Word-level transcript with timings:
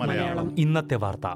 മലയാളം. 0.00 0.58
ഇന്നത്തെ 0.58 0.94
വാർത്ത. 0.94 1.26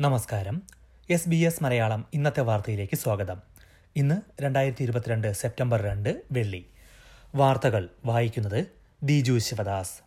നമസ്കാരം. 0.00 0.62
എസ് 1.10 1.28
ബി 1.28 1.36
എസ് 1.36 1.62
മലയാളം 1.62 2.04
ഇന്നത്തെ 2.14 2.40
വാർത്തയിലേക്ക് 2.40 2.96
സ്വാഗതം. 2.96 3.42
ഇന്ന് 3.96 4.42
രണ്ടായിരത്തി 4.42 4.82
ഇരുപത്തിരണ്ട് 4.82 5.32
സെപ്റ്റംബർ 5.32 5.82
രണ്ട് 5.82 6.22
വെള്ളി. 6.32 6.66
വാർത്തകൾ 7.34 7.88
വായിക്കുന്നത് 8.04 8.66
ദിജു 9.02 9.38
ശിവദാസ്. 9.38 10.05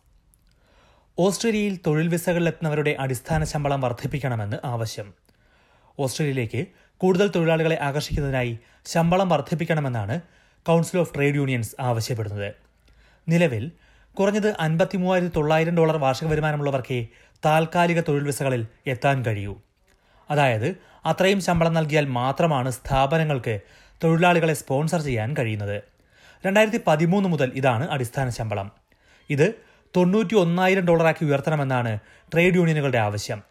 ഓസ്ട്രേലിയയിൽ 1.20 1.78
തൊഴിൽ 1.86 2.08
വിസകളിലെത്തുന്നവരുടെ 2.08 2.96
അടിസ്ഥാന 2.98 3.44
ശമ്പളം 3.44 3.80
വർദ്ധിപ്പിക്കണമെന്ന് 3.80 4.56
ആവശ്യം. 4.64 5.14
ഓസ്ട്രേലിയയിലേക്ക് 5.98 6.66
കൂടുതൽ 6.96 7.28
തൊഴിലാളികളെ 7.28 7.78
ആകർഷിക്കുന്നതിനായി 7.82 8.58
ശമ്പളം 8.86 9.28
വർദ്ധിപ്പിക്കണമെന്നാണ് 9.28 10.20
കൗൺസിൽ 10.66 10.98
ഓഫ് 10.98 11.14
ട്രേഡ് 11.14 11.34
യൂണിയൻസ് 11.34 11.76
ആവശ്യപ്പെടുന്നത്. 11.80 12.54
നിലവിൽ 13.28 13.72
കുറഞ്ഞത് 14.14 14.56
അൻപത്തി 14.60 14.96
മൂവായിരത്തി 14.96 15.32
തൊള്ളായിരം 15.36 15.76
ഡോളർ 15.76 15.96
വാർഷിക 15.96 16.28
വരുമാനമുള്ളവർക്കേ 16.28 17.06
താൽക്കാലിക 17.44 18.00
തൊഴിൽ 18.00 18.24
വിസകളിൽ 18.24 18.66
എത്താൻ 18.86 19.24
കഴിയൂ. 19.24 19.60
അതായത് 20.30 20.76
അത്രയും 21.04 21.40
ശമ്പളം 21.40 21.74
നൽകിയാൽ 21.74 22.06
മാത്രമാണ് 22.06 22.70
സ്ഥാപനങ്ങൾക്ക് 22.70 23.60
തൊഴിലാളികളെ 24.04 24.54
സ്പോൺസർ 24.54 25.00
ചെയ്യാൻ 25.00 25.34
കഴിയുന്നത്. 25.38 25.82
രണ്ടായിരത്തി 26.46 26.80
പതിമൂന്ന് 26.86 27.28
മുതൽ 27.28 27.52
ഇതാണ് 27.54 27.88
അടിസ്ഥാന 27.90 28.28
ശമ്പളം. 28.28 28.72
ഇത് 29.30 29.69
തൊണ്ണൂറ്റി 29.96 30.34
ഒന്നായിരം 30.34 30.84
ഡോളറാക്കി 30.86 31.24
ഉയർത്തണമെന്നാണ് 31.24 31.98
ട്രേഡ് 32.32 32.54
യൂണിയനുകളുടെ 32.54 32.98
ആവശ്യം. 32.98 33.42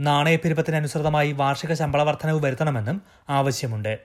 നാണയപ്പെരുപ്പത്തിനനുസൃതമായി 0.00 1.32
വാർഷിക 1.32 1.72
ശമ്പള 1.72 2.02
വർധനവ് 2.02 2.42
വരുത്തണമെന്നും 2.44 3.02
ആവശ്യമുണ്ട്. 3.28 3.98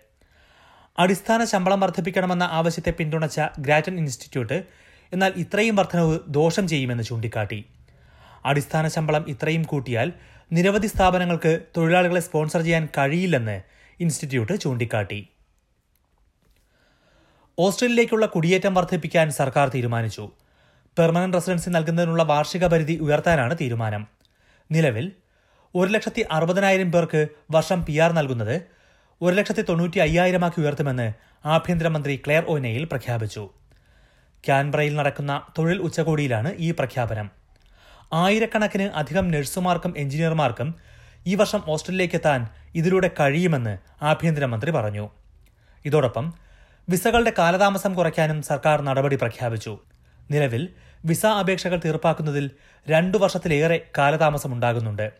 അടിസ്ഥാന 0.99 1.43
ശമ്പളം 1.43 1.79
വർദ്ധിപ്പിക്കണമെന്ന 1.79 2.43
ആവശ്യത്തെ 2.43 2.91
പിന്തുണച്ച 2.91 3.41
ഗ്രാറ്റൻ 3.59 3.97
ഇൻസ്റ്റിറ്റ്യൂട്ട് 3.97 4.63
എന്നാൽ 5.13 5.33
ഇത്രയും 5.35 5.75
വർധനവ് 5.75 6.19
ദോഷം 6.27 6.67
ചെയ്യുമെന്ന് 6.67 7.03
ചൂണ്ടിക്കാട്ടി. 7.03 7.65
അടിസ്ഥാന 8.45 8.87
ശമ്പളം 8.87 9.25
ഇത്രയും 9.27 9.63
കൂട്ടിയാൽ 9.63 10.13
നിരവധി 10.51 10.87
സ്ഥാപനങ്ങൾക്ക് 10.87 11.59
തൊഴിലാളികളെ 11.77 12.19
സ്പോൺസർ 12.19 12.61
ചെയ്യാൻ 12.61 12.87
കഴിയില്ലെന്ന് 12.97 13.61
ഇൻസ്റ്റിറ്റ്യൂട്ട് 13.99 14.59
ചൂണ്ടിക്കാട്ടി. 14.59 15.27
ഓസ്ട്രേലിയയിലേക്കുള്ള 17.59 18.25
കുടിയേറ്റം 18.25 18.73
വർദ്ധിപ്പിക്കാൻ 18.73 19.31
സർക്കാർ 19.31 19.69
തീരുമാനിച്ചു. 19.69 20.31
പെർമനന്റ് 20.97 21.37
റെസിഡൻസി 21.37 21.69
നൽകുന്നതിനുള്ള 21.69 22.23
വാർഷിക 22.23 22.65
പരിധി 22.73 22.95
ഉയർത്താനാണ് 23.05 23.53
തീരുമാനം. 23.61 24.03
നിലവിൽ 24.69 25.05
ഒരു 25.75 25.89
ലക്ഷത്തി 25.95 26.21
അറുപതിനായിരം 26.35 26.89
പേർക്ക് 26.91 27.21
വർഷം 27.51 27.79
പി 27.87 27.95
ആർ 28.03 28.11
നൽകുന്നത് 28.17 28.55
ഒരു 29.21 29.33
ലക്ഷത്തി 29.35 29.63
തൊണ്ണൂറ്റി 29.69 29.99
അയ്യായിരമാക്കി 29.99 30.59
ഉയർത്തുമെന്ന് 30.61 31.07
ആഭ്യന്തരമന്ത്രി 31.55 32.13
ക്ലെയർ 32.25 32.43
ഒനെയിൽ 32.53 32.83
പ്രഖ്യാപിച്ചു. 32.91 33.43
ക്യാൻബ്രയിൽ 34.43 34.93
നടക്കുന്ന 34.99 35.33
തൊഴിൽ 35.57 35.79
ഉച്ചകോടിയിലാണ് 35.87 36.49
ഈ 36.65 36.69
പ്രഖ്യാപനം. 36.71 37.27
ആയിരക്കണക്കിന് 38.13 38.87
അധികം 39.01 39.25
നഴ്സുമാർക്കും 39.33 39.93
എഞ്ചിനീയർമാർക്കും 39.97 40.69
ഈ 41.27 41.35
വർഷം 41.35 41.61
ഓസ്ട്രേലിയയിലേക്ക് 41.73 42.15
എത്താൻ 42.15 42.41
ഇതിലൂടെ 42.79 43.09
കഴിയുമെന്ന് 43.19 43.73
ആഭ്യന്തരമന്ത്രി 44.11 44.71
പറഞ്ഞു. 44.71 45.05
ഇതോടൊപ്പം 45.85 46.25
വിസകളുടെ 46.89 47.33
കാലതാമസം 47.39 47.91
കുറയ്ക്കാനും 47.93 48.39
സർക്കാർ 48.41 48.77
നടപടി 48.81 49.15
പ്രഖ്യാപിച്ചു. 49.23 49.73
നിലവിൽ 50.31 50.69
വിസ 51.05 51.25
അപേക്ഷകൾ 51.25 51.81
തീർപ്പാക്കുന്നതിൽ 51.85 52.51
രണ്ടു 52.89 53.17
വർഷത്തിലേറെ 53.17 53.85
കാലതാമസമുണ്ടാകുന്നുണ്ട് 53.97 55.11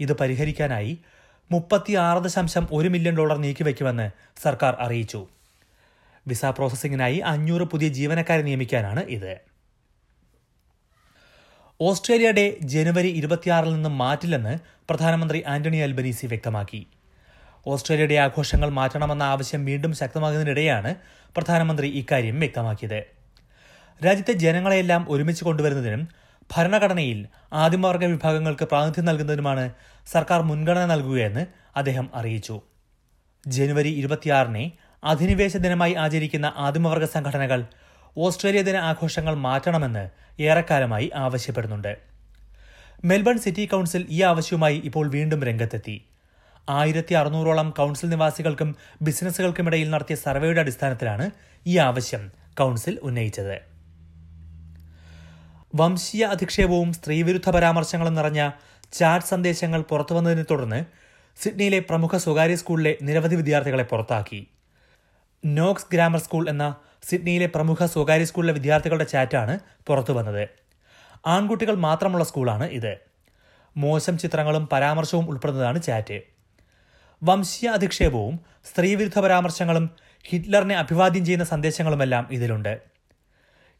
ഇത് 0.00 0.12
പരിഹരിക്കാനായി 0.12 0.98
മുപ്പത്തിയാറ് 1.50 2.24
ദശാംശം 2.24 2.68
ഒരു 2.72 2.88
മില്യൺ 2.88 3.16
ഡോളർ 3.16 3.38
നീക്കിവെക്കുമെന്ന് 3.38 4.10
സർക്കാർ 4.42 4.76
അറിയിച്ചു. 4.80 5.26
വിസ 6.26 6.44
പ്രോസസ്സിംഗിനായി 6.44 7.18
അഞ്ഞൂറ് 7.18 7.62
പുതിയ 7.62 7.88
ജീവനക്കാരെ 7.88 8.42
നിയമിക്കാനാണ് 8.42 9.00
ഇത്. 9.00 9.40
ഓസ്ട്രേലിയ 11.80 12.30
ഡേ 12.30 12.56
ജനുവരി 12.62 13.08
ഇരുപത്തിയാറിൽ 13.08 13.74
നിന്നും 13.74 13.98
മാറ്റില്ലെന്ന് 13.98 14.58
പ്രധാനമന്ത്രി 14.90 15.44
ആന്റണി 15.46 15.76
അൽബനീസി 15.76 16.26
വ്യക്തമാക്കി. 16.26 16.86
ഓസ്ട്രേലിയയുടെ 17.66 18.14
ആഘോഷങ്ങൾ 18.14 18.68
മാറ്റണമെന്ന 18.68 19.22
ആവശ്യം 19.22 19.64
വീണ്ടും 19.64 19.92
ശക്തമാകുന്നതിനിടെയാണ് 19.92 20.94
പ്രധാനമന്ത്രി 21.34 21.88
ഇക്കാര്യം 21.88 22.38
വ്യക്തമാക്കിയത്. 22.38 23.13
രാജ്യത്തെ 24.04 24.32
ജനങ്ങളെയെല്ലാം 24.32 25.06
ഒരുമിച്ച് 25.10 25.44
കൊണ്ടുവരുന്നതിനും 25.44 26.08
ഭരണഘടനയിൽ 26.56 27.26
ആദിമവർഗ 27.52 28.04
വിഭാഗങ്ങൾക്ക് 28.04 28.64
പ്രാതിനിധ്യം 28.64 29.04
നൽകുന്നതിനുമാണ് 29.04 29.70
സർക്കാർ 30.12 30.42
മുൻഗണന 30.42 30.86
നൽകുകയെന്ന് 30.86 31.46
അദ്ദേഹം 31.76 32.10
അറിയിച്ചു. 32.14 32.60
ജനുവരി 33.46 33.88
ഇരുപത്തിയാറിനെ 33.88 34.72
അധിനിവേശ 35.04 35.56
ദിനമായി 35.56 35.94
ആചരിക്കുന്ന 35.94 36.52
ആദിമവർഗ 36.56 37.04
സംഘടനകൾ 37.04 37.64
ഓസ്ട്രേലിയ 38.18 38.62
ദിന 38.62 38.76
ആഘോഷങ്ങൾ 38.76 39.34
മാറ്റണമെന്ന് 39.34 40.10
ഏറെക്കാലമായി 40.42 41.10
ആവശ്യപ്പെടുന്നുണ്ട്. 41.14 41.96
മെൽബൺ 43.04 43.38
സിറ്റി 43.38 43.66
കൌൺസിൽ 43.66 44.06
ഈ 44.10 44.22
ആവശ്യവുമായി 44.22 44.82
ഇപ്പോൾ 44.84 45.10
വീണ്ടും 45.10 45.42
രംഗത്തെത്തി. 45.42 46.04
ആയിരത്തി 46.68 47.14
അറുന്നൂറോളം 47.14 47.70
കൌൺസിൽ 47.70 48.08
നിവാസികൾക്കും 48.08 48.76
ബിസിനസ്സുകൾക്കുമിടയിൽ 49.02 49.90
നടത്തിയ 49.90 50.16
സർവേയുടെ 50.16 50.60
അടിസ്ഥാനത്തിലാണ് 50.60 51.30
ഈ 51.66 51.78
ആവശ്യം 51.78 52.30
കൌൺസിൽ 52.60 52.98
ഉന്നയിച്ചത്. 53.02 53.73
വംശീയ 55.74 56.24
അധിക്ഷേപവും 56.24 56.92
സ്ത്രീവിരുദ്ധ 56.92 57.50
പരാമർശങ്ങളും 57.50 58.14
നിറഞ്ഞ 58.14 58.50
ചാറ്റ് 58.92 59.26
സന്ദേശങ്ങൾ 59.26 59.82
പുറത്തുവന്നതിനെ 59.82 60.44
തുടർന്ന് 60.50 60.84
സിഡ്നിയിലെ 61.42 61.78
പ്രമുഖ 61.78 62.16
സ്വകാര്യ 62.16 62.54
സ്കൂളിലെ 62.54 62.98
നിരവധി 63.02 63.34
വിദ്യാർത്ഥികളെ 63.34 63.82
പുറത്താക്കി. 63.82 64.46
നോക്സ് 65.44 65.86
ഗ്രാമർ 65.92 66.20
സ്കൂൾ 66.20 66.48
എന്ന 66.48 66.74
സിഡ്നിയിലെ 67.08 67.46
പ്രമുഖ 67.46 67.84
സ്വകാര്യ 67.84 68.24
സ്കൂളിലെ 68.24 68.52
വിദ്യാർത്ഥികളുടെ 68.52 69.04
ചാറ്റാണ് 69.04 69.58
പുറത്തുവന്നത്. 69.86 70.48
ആൺകുട്ടികൾ 71.26 71.74
മാത്രമുള്ള 71.74 72.24
സ്കൂളാണ് 72.24 72.64
ഇത്. 72.64 72.98
മോശം 73.76 74.18
ചിത്രങ്ങളും 74.18 74.68
പരാമർശവും 74.72 75.28
ഉൾപ്പെടുന്നതാണ് 75.30 75.82
ചാറ്റ്. 75.82 76.20
വംശീയ 77.22 77.68
അധിക്ഷേപവും 77.68 78.40
സ്ത്രീവിരുദ്ധ 78.64 79.18
പരാമർശങ്ങളും 79.18 79.90
ഹിറ്റ്ലറിനെ 80.24 80.74
അഭിവാദ്യം 80.74 81.24
ചെയ്യുന്ന 81.24 81.44
സന്ദേശങ്ങളുമെല്ലാം 81.44 82.28
ഇതിലുണ്ട്. 82.30 82.80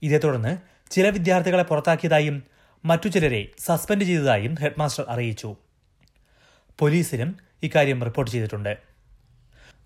ഇതേ 0.02 0.18
തുടർന്ന് 0.18 0.73
ചില 0.90 1.08
വിദ്യാർത്ഥികളെ 1.08 1.62
പുറത്താക്കിയതായും 1.62 2.42
മറ്റു 2.84 3.08
ചിലരെ 3.08 3.48
സസ്പെൻഡ് 3.58 4.04
ചെയ്തതായും 4.04 4.54
ഹെഡ്മാസ്റ്റർ 4.54 5.04
അറിയിച്ചു. 5.08 5.56
പോലീസിനും 6.78 7.36
ഇക്കാര്യം 7.62 8.04
റിപ്പോർട്ട് 8.04 8.32
ചെയ്തിട്ടുണ്ട്. 8.32 8.78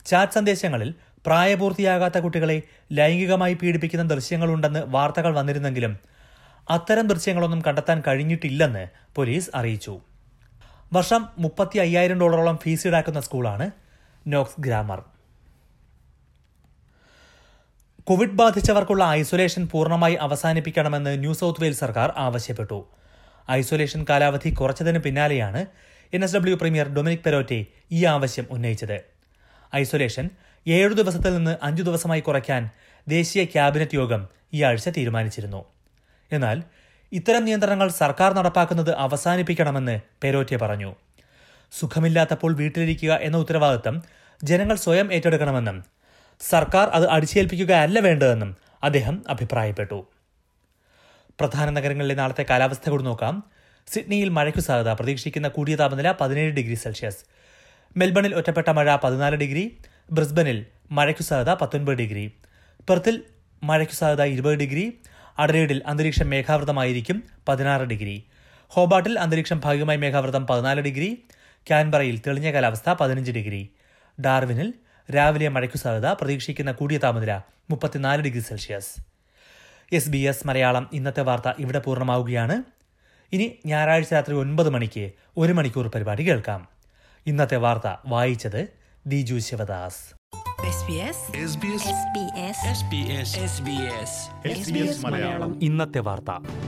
ചാറ്റ് 0.07 0.33
സന്ദേശങ്ങളിൽ 0.33 0.95
പ്രായപൂർത്തിയാകാത്ത 1.27 2.19
കുട്ടികളെ 2.19 2.63
ലൈംഗികമായി 2.93 3.55
പീഡിപ്പിക്കുന്ന 3.55 4.15
ദൃശ്യങ്ങളുണ്ടെന്ന് 4.15 4.83
വാർത്തകൾ 4.87 5.35
വന്നിരുന്നെങ്കിലും 5.35 5.99
അത്തരം 6.71 7.09
ദൃശ്യങ്ങളൊന്നും 7.09 7.63
കണ്ടെത്താൻ 7.67 8.03
കഴിഞ്ഞിട്ടില്ലെന്ന് 8.07 8.89
പോലീസ് 9.15 9.51
അറിയിച്ചു. 9.55 10.01
വർഷം 10.93 11.29
മുപ്പത്തി 11.39 11.79
അയ്യായിരം 11.79 12.21
ഡോളറോളം 12.21 12.59
ഫീസ് 12.59 12.87
ഈടാക്കുന്ന 12.87 13.21
സ്കൂളാണ് 13.21 13.71
നോക്സ് 14.27 14.61
ഗ്രാമർ. 14.61 15.03
കോവിഡ് 18.09 18.37
ബാധിച്ചവർക്കുള്ള 18.41 19.05
ഐസൊലേഷൻ 19.05 19.69
പൂർണമായി 19.73 20.15
അവസാനിപ്പിക്കണമെന്ന് 20.15 21.11
ന്യൂ 21.21 21.33
സൗത്ത് 21.33 21.61
വെയിൽസ് 21.63 21.81
സർക്കാർ 21.81 22.13
ആവശ്യപ്പെട്ടു. 22.17 22.87
ഐസൊലേഷൻ 23.51 24.07
കാലാവധി 24.11 24.51
കുറച്ചതിന് 24.51 24.99
പിന്നാലെയാണ് 24.99 25.67
N 26.13 26.25
S 26.25 26.35
W 26.37 26.57
premier 26.57 26.89
Dominic 26.89 27.25
Perrottet 27.27 27.59
ഈ 27.93 28.05
ആവശ്യം 28.05 28.47
ഉന്നയിച്ചത്. 28.51 29.01
ഐസൊലേഷൻ 29.77 30.31
ഏഴു 30.69 30.95
ദിവസത്തിൽ 31.01 31.35
നിന്ന് 31.35 31.57
അഞ്ചു 31.63 31.83
ദിവസമായി 31.83 32.21
കുറയ്ക്കാൻ 32.21 32.71
ദേശീയ 33.09 33.45
ക്യാബിനറ്റ് 33.45 33.95
യോഗം 33.95 34.29
ഈ 34.55 34.63
ആഴ്ച 34.63 34.89
തീരുമാനിച്ചിരുന്നു. 34.89 35.65
എന്നാൽ 36.33 36.63
ഇത്തരം 37.13 37.45
നിയന്ത്രണങ്ങൾ 37.45 37.89
സർക്കാർ 37.89 38.33
നടപ്പാക്കുന്നത് 38.33 38.95
അവസാനിപ്പിക്കണമെന്ന് 38.95 40.01
പെരോറ്റെ 40.25 40.57
പറഞ്ഞു. 40.57 40.95
സുഖമില്ലാത്തപ്പോൾ 41.81 42.55
വീട്ടിലിരിക്കുക 42.57 43.13
എന്ന 43.29 43.37
ഉത്തരവാദിത്തം 43.37 44.03
ജനങ്ങൾ 44.45 44.77
സ്വയം 44.87 45.13
ഏറ്റെടുക്കണമെന്നും 45.13 45.98
സർക്കാർ 46.41 46.89
അത് 46.89 47.09
അടിച്ചേൽപ്പിക്കുകയല്ല 47.09 47.99
വേണ്ടതെന്നും 47.99 48.57
അദ്ദേഹം 48.83 49.25
അഭിപ്രായപ്പെട്ടു. 49.29 50.09
പ്രധാന 51.41 51.71
നഗരങ്ങളിലെ 51.71 52.15
നാളത്തെ 52.15 52.47
കാലാവസ്ഥ 52.51 52.91
കൂടി 52.91 53.03
നോക്കാം. 53.03 53.43
സിഡ്നിയിൽ 53.87 54.29
മഴയ്ക്കു 54.29 54.61
സാധ്യത. 54.61 54.93
പ്രതീക്ഷിക്കുന്ന 54.93 55.49
കൂടിയ 55.49 55.77
താപനില 55.77 56.15
പതിനേഴ് 56.21 56.53
ഡിഗ്രി 56.53 56.75
സെൽഷ്യസ്. 56.75 57.19
മെൽബണിൽ 57.97 58.35
ഒറ്റപ്പെട്ട 58.35 58.71
മഴ 58.71 58.97
പതിനാല് 59.05 59.37
ഡിഗ്രി. 59.37 59.79
ബ്രിസ്ബനിൽ 60.13 60.67
മഴയ്ക്കു 60.91 61.23
സാധ്യത 61.23 61.55
പത്തൊൻപത് 61.55 61.95
ഡിഗ്രി. 61.95 62.33
പെർത്തിൽ 62.91 63.23
മഴയ്ക്കു 63.63 63.95
സാധ്യത 63.95 64.23
ഇരുപത് 64.23 64.55
ഡിഗ്രി. 64.55 64.99
അഡലേഡിൽ 65.39 65.83
അന്തരീക്ഷം 65.87 66.31
മേഘാവൃതമായിരിക്കും 66.31 67.23
പതിനാറ് 67.49 67.83
ഡിഗ്രി. 67.83 68.25
ഹോബാട്ടിൽ 68.69 69.19
അന്തരീക്ഷം 69.19 69.61
ഭാഗികമായി 69.65 69.99
മേഘാവൃതം 69.99 70.47
പതിനാല് 70.47 70.81
ഡിഗ്രി. 70.81 71.23
ക്യാൻബറയിൽ 71.69 72.21
തെളിഞ്ഞ 72.27 72.53
കാലാവസ്ഥ 72.53 72.91
പതിനഞ്ച് 72.91 73.33
ഡിഗ്രി. 73.33 73.71
ഡാർവിനിൽ 74.21 74.75
രാവിലെ 75.15 75.49
മഴയ്ക്കു 75.49 75.77
സാധ്യത. 75.77 76.13
പ്രതീക്ഷിക്കുന്ന 76.13 76.73
കൂടിയ 76.73 76.99
താപനില 76.99 77.41
മുപ്പത്തിനാല് 77.71 78.23
degree 78.23 78.41
Celsius. 78.41 78.89
S 79.93 80.09
B 80.09 80.19
S 80.19 80.47
Malayalam 80.47 80.91
ഇന്നത്തെ 80.93 81.23
വാർത്ത 81.23 81.53
ഇവിടെ 81.59 81.79
പൂർണമാവുകയാണ്. 81.79 82.63
ഇനി 83.33 83.59
ഞായറാഴ്ച 83.67 84.13
രാത്രി 84.13 84.35
ഒൻപത് 84.35 84.71
മണിക്ക് 84.71 85.11
ഒരു 85.37 85.53
മണിക്കൂർ 85.53 85.89
പരിപാടി 85.89 86.29
കേൾക്കാം. 86.29 86.69
ഇന്നത്തെ 87.27 87.57
വാർത്ത 87.57 87.97
വായിച്ചത് 88.07 88.69
Diju 89.07 89.39
Sivadas. 89.39 90.19
SBS 90.69 91.19
SBS 91.45 91.85
SBS 92.79 93.31
SBS 93.45 94.53
SBS 94.53 95.59
ഇന്നത്തെ 95.63 95.99
വാർത്ത. 95.99 96.68